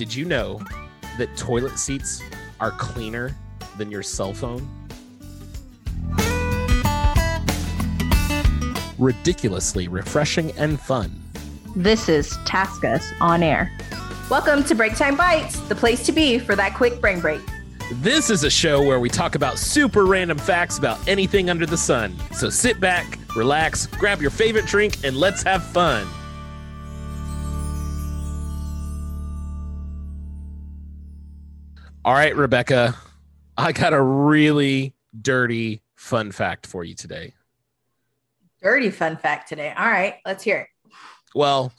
[0.00, 0.62] Did you know
[1.18, 2.22] that toilet seats
[2.58, 3.36] are cleaner
[3.76, 4.66] than your cell phone?
[8.98, 11.22] Ridiculously refreshing and fun.
[11.76, 13.70] This is TaskUs on Air.
[14.30, 17.42] Welcome to Breaktime Bites, the place to be for that quick brain break.
[17.96, 21.76] This is a show where we talk about super random facts about anything under the
[21.76, 22.16] sun.
[22.32, 26.08] So sit back, relax, grab your favorite drink, and let's have fun.
[32.02, 32.96] All right, Rebecca,
[33.58, 37.34] I got a really dirty fun fact for you today.
[38.62, 39.74] Dirty fun fact today.
[39.76, 40.92] All right, let's hear it.
[41.34, 41.74] Well,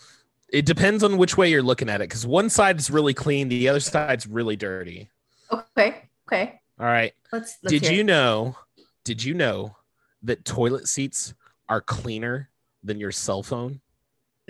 [0.53, 3.49] it depends on which way you're looking at it because one side is really clean,
[3.49, 5.09] the other side's really dirty.
[5.51, 6.03] Okay.
[6.27, 6.61] Okay.
[6.79, 7.13] All right.
[7.31, 7.57] Let's.
[7.63, 8.05] let's Did you it.
[8.05, 8.55] know?
[9.03, 9.75] Did you know
[10.21, 11.33] that toilet seats
[11.67, 12.51] are cleaner
[12.83, 13.81] than your cell phone?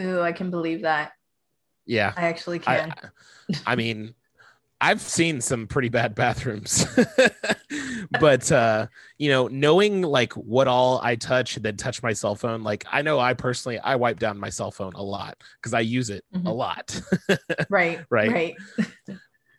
[0.02, 1.14] Ooh, I can believe that.
[1.86, 2.12] Yeah.
[2.18, 2.94] I actually I, can.
[3.66, 4.16] I mean,
[4.82, 6.85] I've seen some pretty bad bathrooms,
[8.20, 8.88] but uh,
[9.20, 12.84] you know, knowing like what all I touch and then touch my cell phone, like
[12.91, 16.10] I know I personally I wipe down my cell phone a lot because I use
[16.10, 16.55] it a Mhm.
[16.55, 17.01] lot.
[17.70, 17.99] right.
[18.10, 18.32] right.
[18.32, 18.55] Right.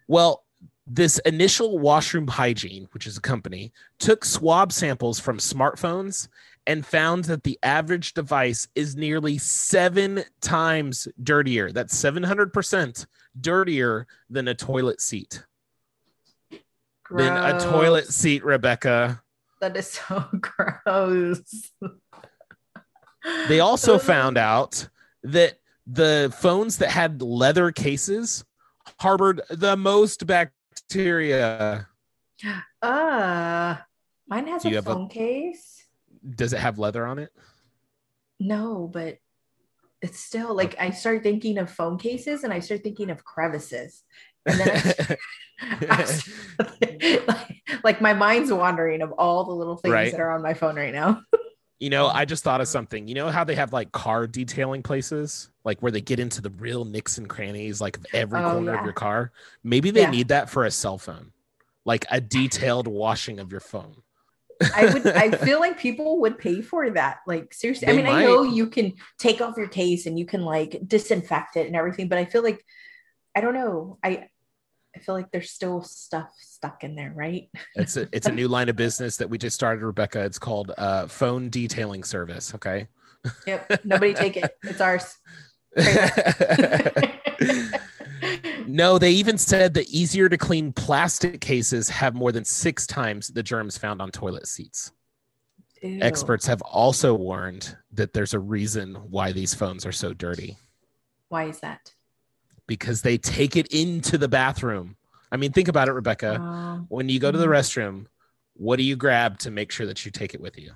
[0.08, 0.44] Well,
[0.86, 6.28] this Initial Washroom Hygiene, which is a company, took swab samples from smartphones
[6.66, 11.70] and found that the average device is nearly seven times dirtier.
[11.72, 13.06] That's 700%
[13.40, 15.44] dirtier than a toilet seat.
[17.10, 19.22] Than a toilet seat, Rebecca.
[19.60, 21.72] That is so gross.
[23.48, 24.88] They also found out
[25.22, 28.44] that the phones that had leather cases
[28.98, 31.86] harbored the most bacteria.
[32.82, 33.76] Uh,
[34.26, 35.84] mine has Do a have a- phone case.
[36.34, 37.30] Does it have leather on it?
[38.40, 39.18] No, but
[40.02, 44.02] it's still like I start thinking of phone cases and I start thinking of crevices.
[44.44, 45.16] And then
[45.88, 46.06] I,
[47.28, 50.10] like, like my mind's wandering of all the little things Right.
[50.10, 51.22] that are on my phone right now.
[51.80, 53.08] You know, I just thought of something.
[53.08, 56.50] You know how they have like car detailing places, like where they get into the
[56.50, 58.78] real nicks and crannies, like of every Oh, corner yeah.
[58.78, 59.32] of your car.
[59.64, 60.10] Maybe they Yeah.
[60.10, 61.32] need that for a cell phone,
[61.84, 63.96] like a detailed washing of your phone.
[64.74, 67.18] I would I feel like people would pay for that.
[67.26, 67.88] Like seriously.
[67.88, 70.80] I They mean, I know you can take off your case and you can like
[70.86, 72.64] disinfect it and everything, but I feel like
[73.34, 73.98] I don't know.
[74.02, 74.28] I
[74.94, 77.48] I feel like there's still stuff stuck in there, right?
[77.76, 80.24] It's a it's a new line of business that we just started, Rebecca.
[80.24, 82.54] It's called uh, phone detailing service.
[82.54, 82.88] Okay.
[83.46, 83.84] Yep.
[83.84, 84.56] Nobody take it.
[84.62, 85.16] It's ours.
[88.72, 93.28] no, they even said that easier to clean plastic cases have more than six times
[93.28, 94.92] the germs found on toilet seats.
[95.82, 95.98] Ew.
[96.00, 100.56] Experts have also warned that there's a reason why these phones are so dirty
[101.28, 101.92] Why is that?
[102.66, 104.96] because they take it into the bathroom.
[105.30, 106.40] I mean, think about it, Rebecca.
[106.40, 107.50] Um, when you go to the mhm.
[107.50, 108.06] restroom,
[108.54, 110.72] what do you grab to make sure that you take it with you?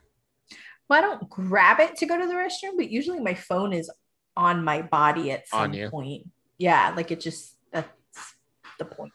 [0.89, 3.91] well, I don't grab it to go to the restroom, but usually my phone is
[4.37, 5.89] on my body at On some you.
[5.89, 6.28] point.
[6.59, 8.34] Yeah, like it just that's
[8.78, 9.12] the point.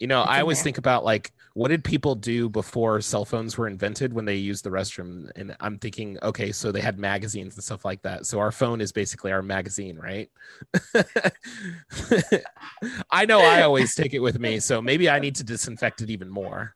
[0.00, 0.64] You know, It's I always there.
[0.64, 4.64] think about like, what did people do before cell phones were invented when they used
[4.64, 5.30] the restroom?
[5.36, 8.26] And I'm thinking, okay, so they had magazines and stuff like that.
[8.26, 10.30] So our phone is basically our magazine, right?
[13.10, 14.58] I know I always take it with me.
[14.58, 16.74] So maybe I need to disinfect it even more.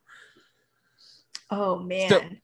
[1.51, 2.39] Oh man.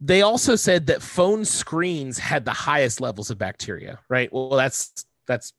[0.00, 4.30] They also said that phone screens had the highest levels of bacteria, right?
[4.32, 5.52] Well, that's that's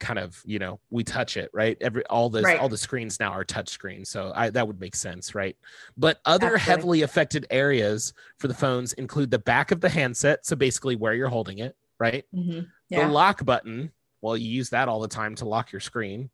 [0.00, 1.76] kind of you know we touch it, right?
[1.80, 2.58] Every all the Right.
[2.58, 5.56] all the screens now are touch screens, so I, that would make sense, right?
[5.96, 6.60] But other Absolutely.
[6.60, 11.14] heavily affected areas for the phones include the back of the handset, so basically where
[11.14, 12.24] you're holding it, right?
[12.34, 12.66] Mhm.
[12.88, 16.30] The lock button, well, you use that all the time to lock your screen,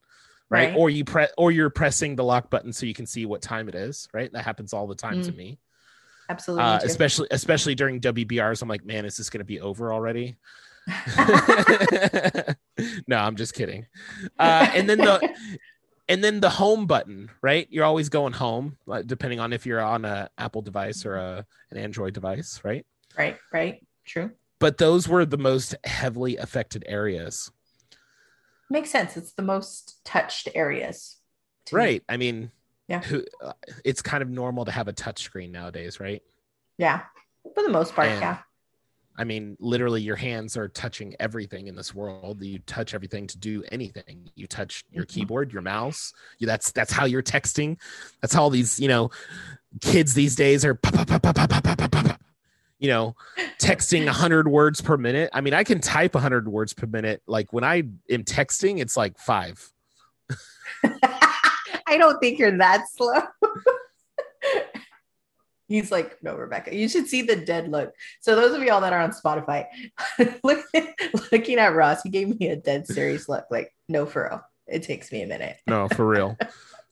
[0.48, 0.68] right?
[0.70, 0.76] Right.
[0.76, 3.68] Or you press or you're pressing the lock button so you can see what time
[3.68, 4.32] it is, right?
[4.32, 5.36] That happens all the time to Mm.
[5.36, 5.58] me
[6.28, 6.64] Absolutely.
[6.64, 8.62] uh, especially especially during WBRs.
[8.62, 10.36] I'm like, man, is this going to be over already?
[13.06, 13.86] no, I'm just kidding.
[14.38, 15.34] Uh, and then the
[16.08, 17.66] and then the home button, right?
[17.70, 21.78] You're always going home, depending on if you're on a Apple device or a, an
[21.78, 22.86] Android device, right?
[23.18, 23.84] right, right.
[24.04, 24.30] True.
[24.58, 27.50] But those were the most heavily affected areas,
[28.68, 29.16] Makes sense.
[29.16, 31.18] It's the most touched areas.
[31.66, 31.80] to me.
[31.80, 32.02] right?
[32.08, 32.50] I mean,
[32.88, 33.00] Yeah.
[33.00, 33.52] who, uh,
[33.84, 36.20] it's kind of normal to have a touch screen nowadays, right?
[36.78, 37.02] Yeah.
[37.54, 38.38] For the most part, And- yeah.
[39.18, 42.42] I mean, literally, your hands are touching everything in this world.
[42.42, 44.30] You touch everything to do anything.
[44.34, 46.12] You touch your keyboard, your mouse.
[46.38, 47.78] You, that's that's how you're texting.
[48.20, 49.10] That's how all these you know
[49.80, 50.78] kids these days are.
[52.78, 53.16] You know,
[53.58, 55.30] texting 100 words per minute.
[55.32, 57.22] I mean, I can type 100 words per minute.
[57.26, 57.76] Like when I
[58.10, 59.72] am texting, it's like five.
[61.86, 63.22] I don't think you're that slow.
[65.68, 67.92] He's like, no, Rebecca, you should see the dead look.
[68.20, 69.66] So those of y'all that are on Spotify,
[70.44, 70.64] look,
[71.32, 73.46] looking at Ross, he gave me a dead serious look.
[73.50, 74.42] Like, no, for real.
[74.66, 75.56] It takes me a minute.
[75.66, 76.36] No, for real.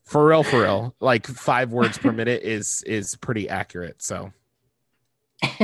[0.05, 0.95] for real, for real.
[1.01, 4.03] Like five words per minute is is pretty accurate.
[4.03, 4.33] So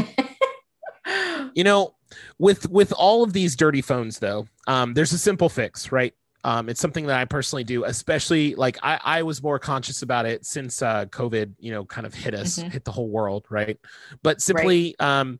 [1.54, 1.94] you know,
[2.38, 6.14] with with all of these dirty phones though, um, there's a simple fix, right?
[6.42, 10.24] Um, it's something that I personally do, especially like I, I was more conscious about
[10.24, 12.72] it since uh, COVID, you know, kind of hit us, Mhm.
[12.72, 13.78] hit the whole world, right?
[14.22, 15.38] But simply um,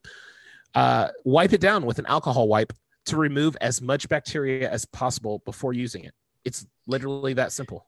[0.74, 2.72] uh, wipe it down with an alcohol wipe
[3.06, 6.12] to remove as much bacteria as possible before using it.
[6.44, 7.86] It's literally that simple.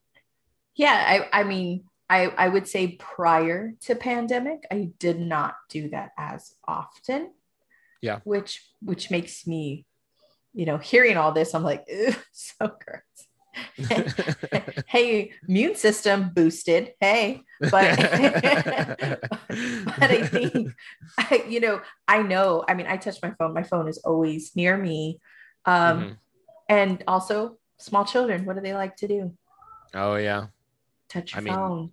[0.75, 5.91] yeah, I, I mean, I, I would say prior to pandemic, I did not do
[5.91, 7.33] that as often.
[8.01, 8.21] Yeah.
[8.25, 9.87] Which which makes me,
[10.55, 11.87] you know, hearing all this, I'm like,
[12.33, 13.91] so gross.
[14.87, 16.93] hey, immune system boosted.
[17.01, 18.01] Hey, but but
[20.11, 20.75] I think
[21.19, 22.65] I, you know, I know.
[22.67, 23.53] I mean, I touch my phone.
[23.53, 25.21] My phone is always near me.
[25.67, 26.17] Um, Mhm.
[26.69, 29.37] and also small children, what do they like to do?
[29.95, 30.47] Oh yeah.
[31.11, 31.93] Touch your I mean, phone.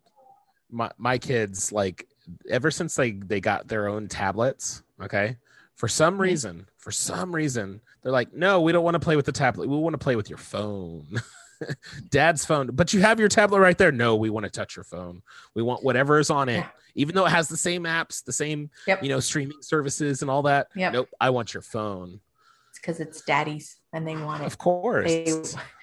[0.72, 2.08] my my kids like
[2.50, 5.36] ever since they they got their own tablets okay
[5.80, 9.26] for some reason for some reason they're like no we don't want to play with
[9.26, 11.08] the tablet we want to play with your phone
[12.10, 14.84] dad's phone but you have your tablet right there no we want to touch your
[14.84, 15.22] phone
[15.56, 16.68] we want whatever is on it Yeah.
[16.96, 19.04] even though it has the same apps the same Yep.
[19.04, 20.94] you know streaming services and all that Yep.
[20.94, 22.20] nope i want your phone
[22.72, 24.48] It's because it's daddy's and they want it.
[24.48, 25.32] of course They,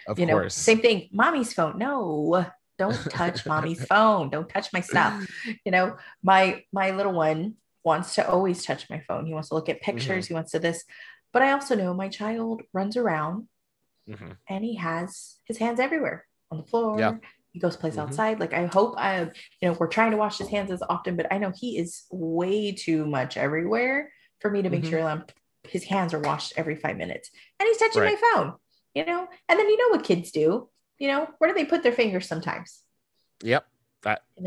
[0.08, 1.08] of you know, course same thing.
[1.12, 1.78] Mommy's phone.
[1.78, 2.46] No,
[2.78, 4.31] don't touch mommy's phone.
[4.31, 5.26] Don't touch my stuff.
[5.64, 7.54] You know, my my little one
[7.86, 9.24] wants to always touch my phone.
[9.26, 10.24] He wants to look at pictures.
[10.24, 10.32] Mm-hmm.
[10.32, 10.84] He wants to this.
[11.32, 13.48] But I also know my child runs around
[14.08, 14.36] Mhm.
[14.48, 16.98] and he has his hands everywhere on the floor.
[16.98, 17.14] Yeah.
[17.52, 18.02] He goes plays Mhm.
[18.02, 18.40] outside.
[18.40, 21.32] Like I hope I, you know, we're trying to wash his hands as often, but
[21.32, 24.90] I know he is way too much everywhere for me to make Mhm.
[24.90, 25.24] sure I'm,
[25.62, 27.30] his hands are washed every five minutes.
[27.58, 28.18] And he's touching Right.
[28.20, 28.54] my phone,
[28.94, 29.28] you know.
[29.48, 30.68] And then you know what kids do,
[30.98, 32.82] you know, where do they put their fingers sometimes?
[33.42, 33.66] yep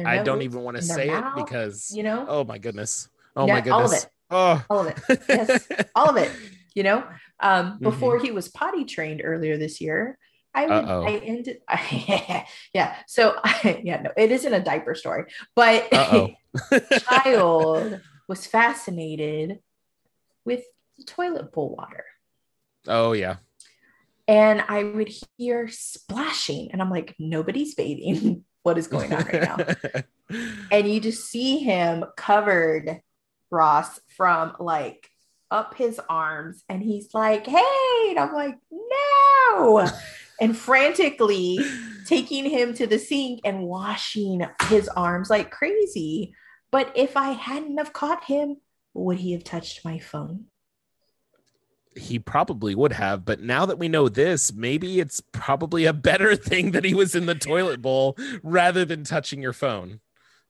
[0.06, 3.48] i don't even want to say mouth, it because you know, oh my goodness oh
[3.48, 4.08] Yeah, my all of it.
[4.32, 5.20] oh all of it.
[5.30, 5.68] Yes.
[5.96, 6.32] all of it
[6.76, 7.04] you know
[7.40, 7.84] um Mm-hmm.
[7.84, 10.18] before he was potty trained earlier this year
[10.54, 11.04] i would Uh-oh.
[11.04, 11.58] i ended
[12.74, 15.90] yeah so I, yeah no it isn't a diaper story but
[17.00, 19.60] child was fascinated
[20.46, 20.64] with
[20.98, 22.06] the toilet bowl water
[22.88, 23.38] oh yeah
[24.28, 29.44] and i would hear splashing and i'm like nobody's bathing what is going on right
[29.44, 29.58] now
[30.72, 33.02] and you just see him covered
[33.52, 35.10] Ross from like
[35.52, 38.08] up his arms and he's like hey!
[38.10, 39.88] And I'm like no!
[40.42, 41.60] And frantically
[42.06, 46.34] taking him to the sink and washing his arms like crazy.
[46.72, 48.58] But if I hadn't have caught him
[48.94, 50.46] would he have touched my phone?
[51.96, 56.36] He probably would have, but now that we know this, maybe it's probably a better
[56.36, 60.00] thing that he was in the toilet bowl rather than touching your phone.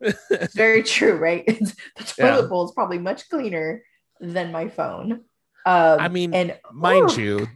[0.01, 1.73] It's very true right the
[2.05, 2.47] toilet Yeah.
[2.47, 3.83] bowl is probably much cleaner
[4.19, 5.23] than my phone
[5.65, 7.21] um, I mean, and Mind Ooh.
[7.21, 7.47] you,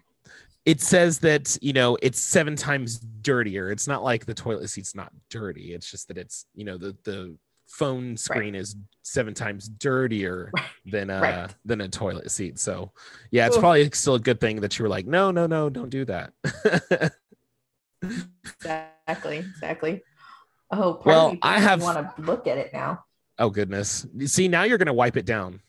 [0.66, 3.72] it says that, you know, it's seven times dirtier.
[3.72, 5.74] It's not like the toilet seat's not dirty.
[5.74, 7.38] It's just that it's, you know, the the
[7.70, 10.66] phone screen is seven times dirtier Right.
[10.86, 11.56] than a Right.
[11.64, 12.60] than a toilet seat.
[12.60, 12.92] So
[13.32, 13.62] yeah, it's Oof.
[13.62, 16.34] probably still a good thing that you were like, no, no, no, don't do that.
[18.46, 20.04] Exactly, exactly.
[20.76, 23.06] Oh, Well, I have- want to look at it now.
[23.40, 24.06] oh goodness.
[24.26, 25.62] See, now you're gonna wipe it down.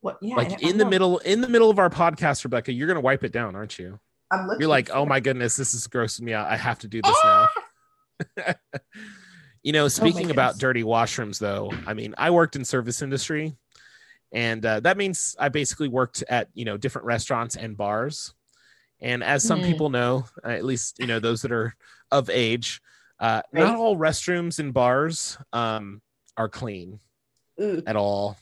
[0.00, 0.18] What?
[0.20, 3.24] Yeah, like in the middle in the middle of our podcast rebecca you're gonna wipe
[3.24, 3.98] it down aren't you
[4.30, 4.60] I'm looking.
[4.60, 7.16] you're like oh my goodness this is grossing me out i have to do this
[7.24, 7.48] now
[9.62, 13.56] you know speaking about dirty washrooms though i mean i worked in service industry
[14.32, 18.34] and uh, that means i basically worked at you know different restaurants and bars
[19.00, 19.66] and as some Mm.
[19.66, 21.74] people know at least you know those that are
[22.10, 22.82] of age
[23.20, 23.64] uh, Right.
[23.64, 26.02] not all restrooms and bars um,
[26.36, 27.00] are clean
[27.60, 28.36] Ooh, at all.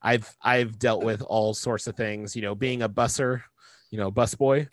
[0.00, 3.42] I've I've dealt with all sorts of things, you know, being a busser,
[3.90, 4.68] you know, busboy.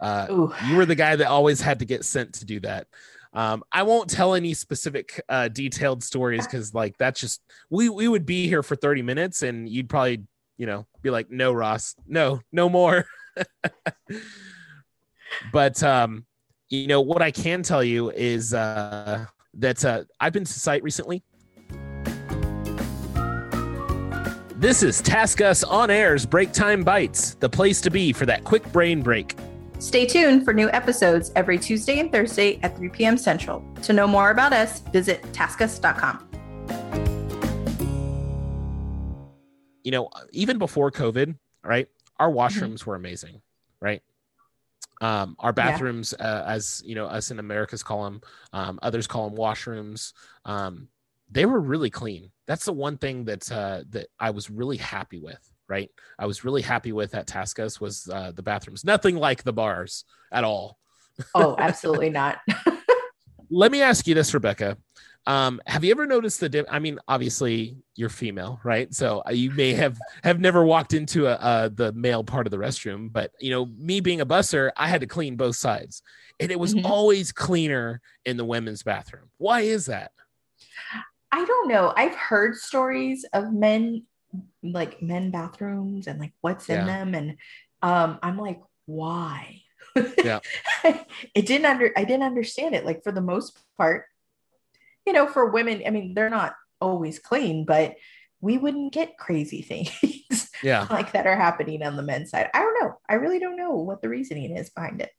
[0.00, 0.54] Uh, ooh.
[0.66, 2.86] you were the guy that always had to get sent to do that.
[3.32, 8.08] Um, I won't tell any specific uh, detailed stories because like that's just we we
[8.08, 10.24] would be here for 30 minutes and you'd probably
[10.56, 13.04] you know be like no Ross no no more.
[15.52, 16.24] but um,
[16.70, 20.82] you know what I can tell you is uh, that uh, I've been to site
[20.82, 21.22] recently.
[24.56, 29.02] This is TaskUs on Air's Breaktime Bites, the place to be for that quick brain
[29.02, 29.34] break.
[29.78, 33.16] Stay tuned for new episodes every Tuesday and Thursday at 3 p.m.
[33.16, 33.64] Central.
[33.82, 36.28] To know more about us, visit taskus.com.
[39.82, 41.88] You know, even before COVID, right?
[42.18, 42.38] Our Mm-hmm.
[42.64, 43.40] washrooms were amazing,
[43.80, 44.02] right?
[45.00, 48.20] Um, our bathrooms, uh, as you know, us in America's call them,
[48.52, 50.12] um, others call them washrooms.
[50.44, 50.88] Um,
[51.30, 52.30] they were really clean.
[52.46, 55.40] That's the one thing that uh, that I was really happy with.
[55.68, 58.84] Right, I was really happy with at TaskUs was uh, the bathrooms.
[58.84, 60.78] Nothing like the bars at all.
[61.34, 62.38] Oh, absolutely not.
[63.50, 64.76] Let me ask you this, Rebecca.
[65.26, 66.64] Um, have you ever noticed the?
[66.68, 68.92] I mean, obviously you're female, right?
[68.94, 72.50] So uh, you may have have never walked into a, uh the male part of
[72.50, 76.02] the restroom, but you know, me being a busser, I had to clean both sides,
[76.40, 76.84] and it was Mhm.
[76.84, 79.30] always cleaner in the women's bathroom.
[79.36, 80.12] Why is that?
[81.32, 81.92] I don't know.
[81.96, 84.04] I've heard stories of men,
[84.62, 86.86] like men bathrooms and like what's in Yeah.
[86.86, 87.14] them.
[87.14, 87.36] And
[87.82, 89.60] um, I'm like, why?
[90.24, 90.40] Yeah.
[90.84, 92.84] it didn't under I didn't understand it.
[92.84, 94.06] Like for the most part,
[95.10, 97.96] you know, for women, I mean, they're not always clean, but
[98.40, 102.48] we wouldn't get crazy things Yeah, like that are happening on the men's side.
[102.54, 102.94] I don't know.
[103.08, 105.10] I really don't know what the reasoning is behind it.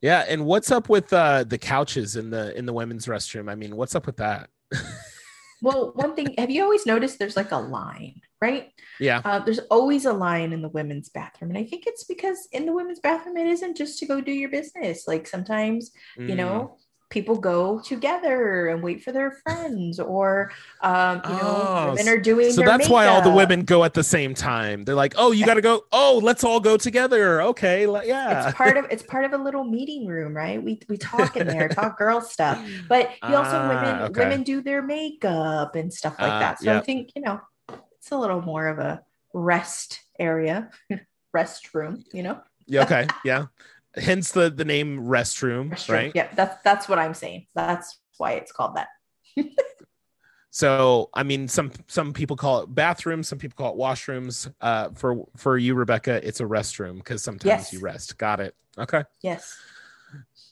[0.00, 0.24] yeah.
[0.26, 3.50] And what's up with uh, the couches in the in the women's restroom?
[3.50, 4.48] I mean, what's up with that?
[5.62, 8.70] Well, one thing, have you always noticed there's like a line, right?
[8.98, 11.50] Yeah, Uh, there's always a line in the women's bathroom.
[11.50, 14.32] And I think it's because in the women's bathroom, it isn't just to go do
[14.32, 15.06] your business.
[15.06, 16.36] Like sometimes, you Mm.
[16.38, 16.78] know,
[17.10, 22.18] people go together and wait for their friends, or, um, you know, Oh, women are
[22.18, 24.84] doing So that's why all the women go at the same time.
[24.84, 25.82] They're like, "Oh, you got to go.
[25.92, 28.46] Oh, let's all go together." Okay, yeah.
[28.46, 30.62] It's part of it's part of a little meeting room, right?
[30.62, 32.58] We we talk in there, talk girl stuff.
[32.88, 34.20] But you also Ah, women okay.
[34.20, 36.58] women do their makeup and stuff like Ah, that.
[36.60, 37.40] So I think you know
[37.98, 39.02] it's a little more of a
[39.34, 40.70] rest area,
[41.36, 42.04] restroom.
[42.12, 43.46] You know, Yeah, okay, yeah.
[43.96, 45.88] Hence the the name restroom, Restroom.
[45.88, 46.12] right?
[46.14, 47.46] Yeah, that's that's what I'm saying.
[47.54, 48.88] That's why it's called that.
[50.52, 54.52] So, I mean, some some people call it bathrooms, some people call it washrooms.
[54.60, 57.72] Uh, for for you, Rebecca, it's a restroom because sometimes Yes.
[57.72, 58.18] you rest.
[58.18, 58.56] Got it.
[58.76, 59.56] Okay, Yes.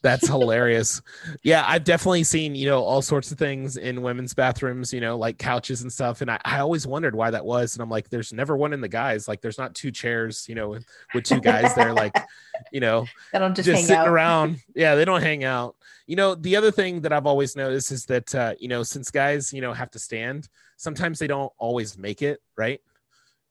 [0.03, 1.03] That's hilarious.
[1.43, 4.93] Yeah, I've definitely seen you know all sorts of things in women's bathrooms.
[4.93, 7.75] You know, like couches and stuff, and I, I always wondered why that was.
[7.75, 9.29] And I'm like, there's never one in the guys.
[9.29, 10.47] Like, there's not two chairs.
[10.49, 10.79] You know,
[11.15, 12.15] with, two guys there, like,
[12.73, 14.09] you know, they don't just, just hang sitting out.
[14.09, 14.63] around.
[14.75, 15.77] Yeah, they don't hang out.
[16.07, 19.11] You know, the other thing that I've always noticed is that uh, you know, since
[19.11, 22.81] guys, you know, have to stand, sometimes they don't always make it right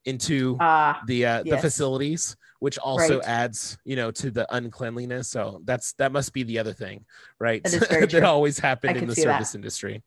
[0.05, 1.61] into Ah, the uh, the yes.
[1.61, 3.27] facilities, which also Right.
[3.27, 5.27] adds, you know, to the uncleanliness.
[5.29, 7.05] So that's that must be the other thing,
[7.39, 7.63] right?
[7.63, 9.33] That that always happened in the see that.
[9.35, 10.03] service industry.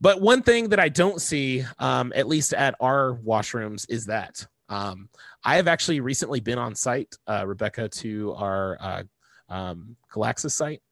[0.00, 4.46] But one thing that I don't see, um, at least at our washrooms, is that
[4.68, 5.08] um,
[5.44, 9.02] I have actually recently been on site, uh, Rebecca, to our uh,
[9.48, 10.82] um, Galaxis site,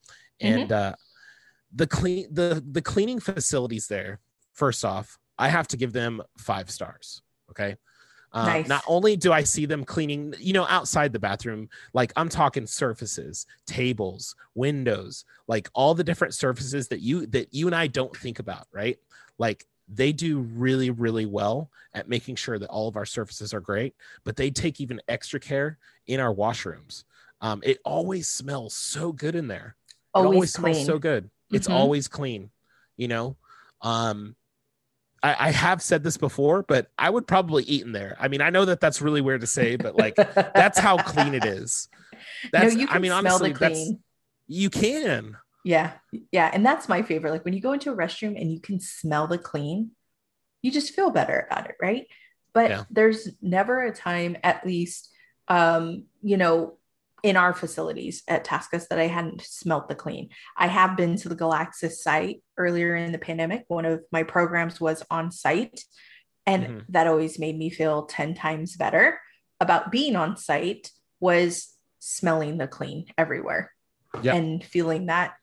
[0.43, 0.59] Mm-hmm.
[0.59, 0.95] and uh,
[1.75, 4.21] the clean the the cleaning facilities there.
[4.53, 7.23] First off, I have to give them five stars.
[7.51, 7.77] Okay.
[8.37, 8.69] Uh, Nice.
[8.69, 12.67] Not only do I see them cleaning, you know, outside the bathroom, like I'm talking
[12.67, 18.15] surfaces, tables, windows, like all the different surfaces that you that you and I don't
[18.15, 18.99] think about, right?
[19.39, 23.61] Like they do really, really well at making sure that all of our surfaces are
[23.61, 27.05] great, but they take even extra care in our washrooms.
[27.41, 29.77] Um, it always smells so good in there
[30.15, 30.75] it always, always clean.
[30.75, 31.31] smells so good.
[31.53, 31.73] It's Mhm.
[31.75, 32.51] always clean,
[32.99, 33.37] you know.
[33.81, 34.37] Um,
[35.23, 38.17] I, I have said this before, but I would probably eat in there.
[38.21, 40.17] I mean, I know that that's really weird to say, but like
[40.55, 41.89] that's how clean it is.
[42.53, 43.99] That's, no, you can I mean, smell honestly, the that's clean.
[44.47, 45.37] you can.
[45.65, 45.93] Yeah,
[46.31, 47.31] yeah, and that's my favorite.
[47.33, 49.91] Like when you go into a restroom and you can smell the clean,
[50.63, 52.07] you just feel better about it, right?
[52.53, 52.85] But Yeah.
[52.91, 55.11] there's never a time, at least,
[55.49, 56.79] um, you know,
[57.27, 60.29] in our facilities at TaskUs that I hadn't smelt the clean.
[60.57, 63.65] I have been to the Galaxis site earlier in the pandemic.
[63.67, 65.81] One of my programs was on site,
[66.47, 66.85] and Mhm.
[66.91, 69.21] that always made me feel 10 times better
[69.61, 73.73] about being on site was smelling the clean everywhere
[74.23, 74.33] Yep.
[74.37, 75.35] and feeling that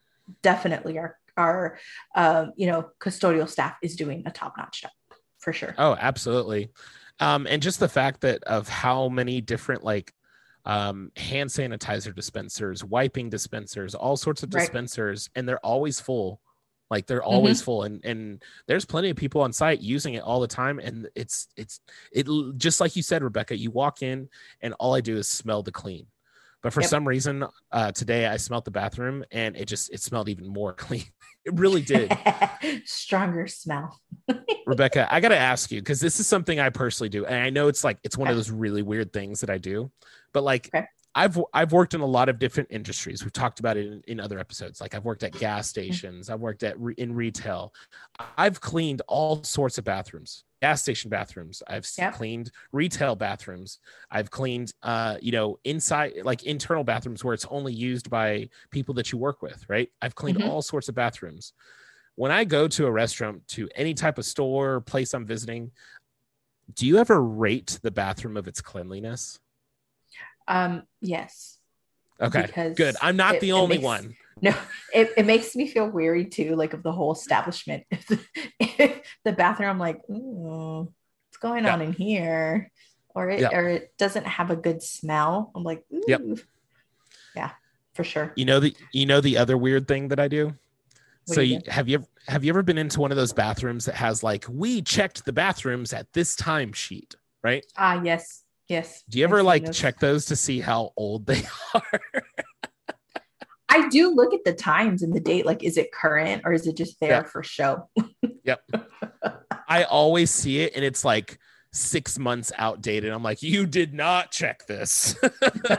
[0.42, 1.78] definitely our our
[2.16, 4.92] um, you know custodial staff is doing a top-notch job
[5.40, 6.70] for sure Oh, absolutely.
[7.20, 10.14] Um, and just the fact that of how many different like
[10.66, 14.62] um, hand sanitizer dispensers, wiping dispensers, all sorts of Right.
[14.62, 16.40] dispensers, and they're always full.
[16.90, 20.40] Like they're always full, and and there's plenty of people on site using it all
[20.40, 21.80] the time, and it's it's
[22.12, 22.28] it
[22.58, 23.58] just like you said, Rebecca.
[23.58, 24.30] You walk in,
[24.62, 26.06] and all I do is smell the clean.
[26.64, 26.90] But for Yep.
[26.90, 30.74] some reason, uh, today I smelled the bathroom, and it just it smelled even more
[30.86, 31.04] clean.
[31.46, 32.18] It really did.
[32.86, 34.00] stronger smell
[34.66, 37.26] Rebecca, I got to ask you because this is something I personally do.
[37.26, 39.92] And I know it's like, it's one of those really weird things that I do.
[40.34, 40.88] But like, Okay.
[41.16, 43.24] I've I've worked in a lot of different industries.
[43.24, 44.82] We've talked about it in, in other episodes.
[44.82, 47.74] Like I've worked at gas stations, I've worked at re, in retail.
[48.38, 51.62] I've cleaned all sorts of bathrooms, gas station bathrooms.
[51.68, 52.16] I've Yep.
[52.16, 53.80] cleaned retail bathrooms.
[54.10, 58.96] I've cleaned, uh, you know, inside like internal bathrooms where it's only used by people
[58.96, 59.64] that you work with.
[59.70, 59.92] Right.
[60.02, 60.48] I've cleaned Mhm.
[60.50, 61.54] all sorts of bathrooms.
[62.16, 65.72] When I go to a restaurant, to any type of store, place I'm visiting,
[66.74, 69.40] do you ever rate the bathroom of its cleanliness?
[70.48, 71.58] Um, yes.
[72.22, 72.96] Okay, Because good.
[73.02, 74.16] I'm not it- the only makes- one.
[74.42, 74.54] No,
[74.94, 77.86] it, it makes me feel weary too, like of the whole establishment.
[79.26, 80.92] The, bathroom, I'm like, "Ooh,
[81.28, 81.74] what's going Yeah.
[81.74, 82.72] on in here?
[83.16, 83.50] Or it Yeah.
[83.58, 85.52] or it doesn't have a good smell.
[85.56, 86.02] I'm like, Ooh.
[86.08, 86.22] Yep.
[87.36, 87.52] Yeah,
[87.94, 88.34] for sure.
[88.36, 90.48] You know the you know the other weird thing that I do.
[90.48, 93.96] What so you have you have you ever been into one of those bathrooms that
[93.96, 97.66] has like we checked the bathrooms at this time sheet, right?
[97.78, 98.43] Ah, yes,
[98.74, 99.04] yes.
[99.10, 99.78] Do you ever like those.
[99.78, 102.02] check those to see how old they are?
[103.70, 105.46] I do look at the times and the date.
[105.46, 107.90] Like, is it current or is it just there for show?
[108.46, 108.60] Yep.
[109.70, 111.40] I always see it and it's like
[111.72, 113.14] six months outdated.
[113.14, 115.16] I'm like, you did not check this.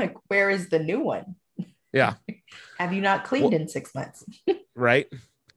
[0.00, 1.36] like, where is the new one?
[1.92, 2.14] Yeah.
[2.78, 4.24] Have you not cleaned in six months?
[4.74, 5.06] right?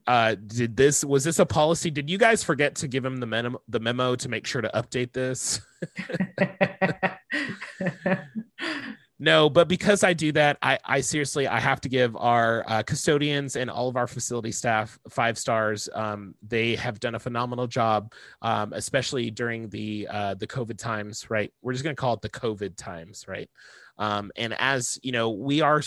[0.07, 1.89] Uh, did this was this a policy?
[1.89, 4.71] Did you guys forget to give him the memo the memo to make sure to
[4.73, 5.61] update this?
[9.17, 12.83] No, but because I do that, I, I seriously I have to give our uh,
[12.83, 15.87] custodians and all of our facility staff five stars.
[15.93, 21.29] Um, they have done a phenomenal job, um, especially during the uh, the COVID times.
[21.29, 23.49] Right, we're just going to call it the COVID times, right?
[23.97, 25.81] Um, and as you know, we are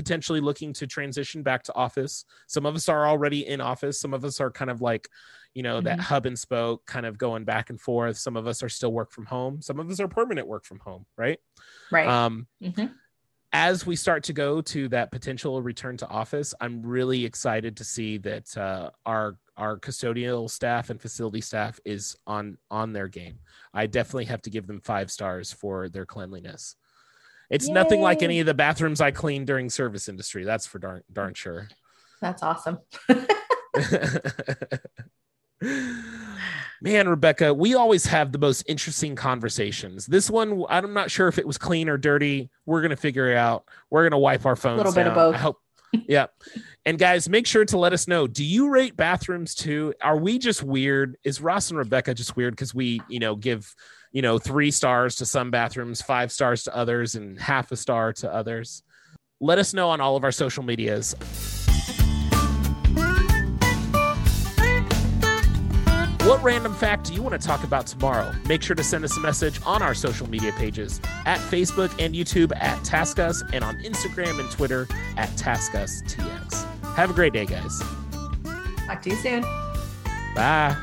[0.00, 2.24] potentially looking to transition back to office.
[2.46, 4.00] Some of us are already in office.
[4.00, 5.08] Some of us are kind of like,
[5.52, 6.00] you know, that Mhm.
[6.00, 8.16] hub and spoke, kind of going back and forth.
[8.16, 9.60] Some of us are still work from home.
[9.60, 11.38] Some of us are permanent work from home, right?
[11.90, 12.08] right.
[12.08, 12.94] Um, Mhm.
[13.52, 17.84] as we start to go to that potential return to office, I'm really excited to
[17.84, 23.40] see that uh, our our custodial staff and facility staff is on on their game.
[23.74, 26.76] I definitely have to give them five stars for their cleanliness.
[27.50, 30.44] It's nothing like any of the bathrooms I cleaned during service industry.
[30.44, 31.68] That's for darn darn sure.
[32.20, 32.78] That's awesome.
[36.82, 40.06] Man, Rebecca, we always have the most interesting conversations.
[40.06, 42.50] This one, I'm not sure if it was clean or dirty.
[42.64, 43.64] We're gonna figure it out.
[43.90, 44.80] We're gonna wipe our phones.
[44.80, 45.34] A Little bit of both.
[45.34, 45.58] I hope.
[45.92, 46.26] Yeah.
[46.86, 48.26] And guys, make sure to let us know.
[48.26, 49.94] Do you rate bathrooms too?
[50.02, 51.16] Are we just weird?
[51.24, 53.74] Is Ross and Rebecca just weird because we, you know, give,
[54.12, 58.12] you know, three stars to some bathrooms, five stars to others, and half a star
[58.14, 58.82] to others?
[59.40, 61.14] Let us know on all of our social medias.
[66.30, 68.32] What random fact do you want to talk about tomorrow?
[68.46, 72.14] Make sure to send us a message on our social media pages at Facebook and
[72.14, 76.84] YouTube at TaskUs and on Instagram and Twitter at TaskUsTX.
[76.94, 77.82] Have a great day, guys.
[78.86, 79.42] Talk to you soon.
[80.36, 80.76] Bye.